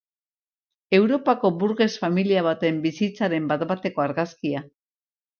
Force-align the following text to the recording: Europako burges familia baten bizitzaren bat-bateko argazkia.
Europako 0.99 1.51
burges 1.63 1.89
familia 2.05 2.41
baten 2.47 2.79
bizitzaren 2.89 3.45
bat-bateko 3.51 4.05
argazkia. 4.07 4.63